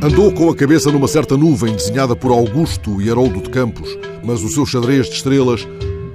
Andou 0.00 0.32
com 0.32 0.48
a 0.48 0.54
cabeça 0.54 0.92
numa 0.92 1.08
certa 1.08 1.36
nuvem 1.36 1.74
desenhada 1.74 2.14
por 2.14 2.30
Augusto 2.30 3.02
e 3.02 3.10
Haroldo 3.10 3.42
de 3.42 3.50
Campos, 3.50 3.98
mas 4.22 4.44
o 4.44 4.48
seu 4.48 4.64
xadrez 4.64 5.08
de 5.08 5.16
estrelas 5.16 5.66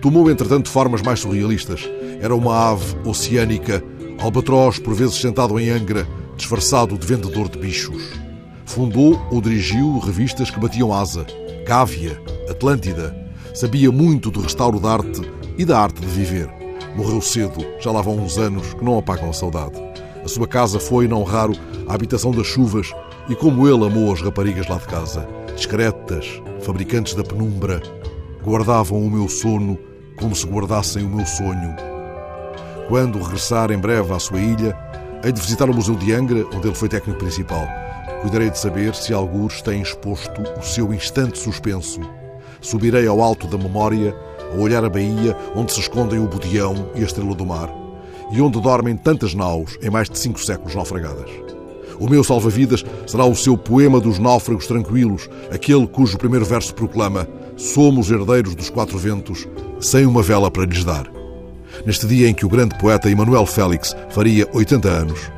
tomou 0.02 0.32
entretanto 0.32 0.70
formas 0.70 1.02
mais 1.02 1.20
surrealistas. 1.20 1.90
Era 2.22 2.34
uma 2.34 2.72
ave 2.72 2.96
oceânica, 3.04 3.84
albatroz 4.21 4.80
por 4.80 4.93
vezes 4.93 5.16
sentado 5.16 5.60
em 5.60 5.70
Angra, 5.70 6.07
disfarçado 6.38 6.98
de 6.98 7.06
vendedor 7.06 7.50
de 7.50 7.60
bichos. 7.60 8.02
Fundou 8.66 9.21
ou 9.30 9.42
dirigiu 9.42 10.00
revistas 10.00 10.50
que 10.50 10.61
batiam 10.61 10.93
asa. 10.93 11.25
Gávea, 11.68 12.18
Atlântida. 12.50 13.14
Sabia 13.54 13.92
muito 13.92 14.32
do 14.32 14.39
restauro 14.39 14.79
da 14.79 14.93
arte 14.93 15.21
e 15.57 15.65
da 15.65 15.78
arte 15.78 16.00
de 16.00 16.07
viver. 16.07 16.50
Morreu 16.96 17.20
cedo, 17.20 17.65
já 17.82 17.92
lá 17.92 18.02
vão 18.02 18.18
uns 18.18 18.38
anos 18.38 18.74
que 18.75 18.84
não 18.84 18.97
apagam 18.97 19.29
a 19.29 19.34
saudade. 19.34 19.75
A 20.24 20.28
sua 20.29 20.47
casa 20.47 20.79
foi, 20.79 21.06
não 21.06 21.24
raro, 21.24 21.54
a 21.86 21.93
habitação 21.93 22.32
das 22.32 22.47
chuvas 22.47 22.93
e 23.29 23.36
como 23.36 23.68
ele 23.68 23.86
amou 23.86 24.11
as 24.11 24.21
raparigas 24.21 24.68
lá 24.68 24.77
de 24.77 24.87
casa. 24.87 25.27
Discretas, 25.55 26.41
fabricantes 26.61 27.13
da 27.13 27.23
penumbra, 27.23 27.82
guardavam 28.43 28.99
o 28.99 29.09
meu 29.09 29.29
sono 29.29 29.77
como 30.19 30.36
se 30.36 30.46
guardassem 30.46 31.04
o 31.04 31.09
meu 31.09 31.25
sonho. 31.25 31.75
Quando 32.88 33.22
regressar 33.22 33.72
em 33.72 33.77
breve 33.77 34.13
à 34.13 34.19
sua 34.19 34.39
ilha, 34.39 34.77
hei 35.23 35.31
de 35.31 35.41
visitar 35.41 35.69
o 35.69 35.73
Museu 35.73 35.95
de 35.95 36.13
Angra, 36.13 36.45
onde 36.53 36.67
ele 36.67 36.75
foi 36.75 36.89
técnico 36.89 37.19
principal. 37.19 37.67
Cuidarei 38.22 38.49
de 38.49 38.58
saber 38.59 38.94
se 38.95 39.13
alguns 39.13 39.61
têm 39.61 39.81
exposto 39.81 40.41
o 40.58 40.63
seu 40.63 40.94
instante 40.94 41.39
suspenso. 41.39 42.02
Subirei 42.61 43.08
ao 43.08 43.21
alto 43.21 43.47
da 43.47 43.58
memória 43.58 44.16
a 44.53 44.58
olhar 44.58 44.83
a 44.83 44.89
baía 44.89 45.35
onde 45.55 45.73
se 45.73 45.80
escondem 45.80 46.19
o 46.19 46.27
Budião 46.27 46.89
e 46.95 47.02
a 47.02 47.05
Estrela 47.05 47.35
do 47.35 47.45
Mar 47.45 47.69
e 48.31 48.41
onde 48.41 48.59
dormem 48.59 48.95
tantas 48.95 49.33
naus 49.33 49.77
em 49.81 49.89
mais 49.89 50.09
de 50.09 50.17
cinco 50.17 50.39
séculos 50.39 50.75
naufragadas. 50.75 51.52
O 52.03 52.09
meu 52.09 52.21
salva-vidas 52.21 52.83
será 53.07 53.23
o 53.23 53.33
seu 53.33 53.57
poema 53.57 53.97
dos 53.97 54.19
náufragos 54.19 54.67
tranquilos, 54.67 55.29
aquele 55.49 55.87
cujo 55.87 56.17
primeiro 56.17 56.43
verso 56.43 56.75
proclama: 56.75 57.25
Somos 57.55 58.11
herdeiros 58.11 58.55
dos 58.55 58.69
quatro 58.69 58.97
ventos, 58.97 59.47
sem 59.79 60.05
uma 60.05 60.21
vela 60.21 60.51
para 60.51 60.65
lhes 60.65 60.83
dar. 60.83 61.09
Neste 61.85 62.05
dia 62.05 62.27
em 62.27 62.33
que 62.33 62.45
o 62.45 62.49
grande 62.49 62.77
poeta 62.77 63.09
Emanuel 63.09 63.45
Félix 63.45 63.95
faria 64.09 64.49
80 64.51 64.89
anos, 64.89 65.31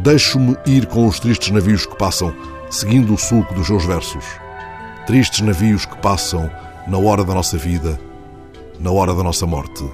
deixo-me 0.00 0.56
ir 0.64 0.86
com 0.86 1.08
os 1.08 1.18
tristes 1.18 1.50
navios 1.50 1.86
que 1.86 1.98
passam, 1.98 2.32
seguindo 2.70 3.12
o 3.12 3.18
sulco 3.18 3.52
dos 3.52 3.66
seus 3.66 3.84
versos. 3.84 4.24
Tristes 5.08 5.40
navios 5.40 5.86
que 5.86 5.96
passam 5.96 6.48
na 6.86 6.98
hora 6.98 7.24
da 7.24 7.34
nossa 7.34 7.58
vida, 7.58 7.98
na 8.78 8.92
hora 8.92 9.12
da 9.12 9.24
nossa 9.24 9.44
morte. 9.44 9.84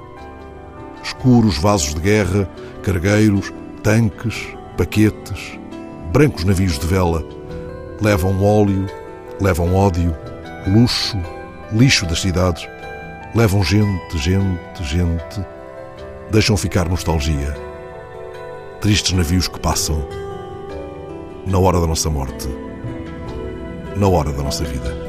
Escuros 1.02 1.56
vasos 1.56 1.94
de 1.94 2.00
guerra, 2.02 2.46
cargueiros, 2.82 3.50
tanques, 3.82 4.46
paquetes, 4.76 5.58
brancos 6.12 6.44
navios 6.44 6.78
de 6.78 6.86
vela, 6.86 7.24
levam 8.00 8.42
óleo, 8.42 8.86
levam 9.40 9.74
ódio, 9.74 10.16
luxo, 10.66 11.18
lixo 11.72 12.06
das 12.06 12.20
cidades, 12.20 12.68
levam 13.34 13.62
gente, 13.62 14.18
gente, 14.18 14.84
gente, 14.84 15.44
deixam 16.30 16.56
ficar 16.56 16.88
nostalgia. 16.88 17.54
Tristes 18.80 19.12
navios 19.12 19.48
que 19.48 19.58
passam 19.58 20.06
na 21.46 21.58
hora 21.58 21.80
da 21.80 21.86
nossa 21.86 22.08
morte, 22.08 22.48
na 23.96 24.08
hora 24.08 24.32
da 24.32 24.42
nossa 24.42 24.64
vida. 24.64 25.07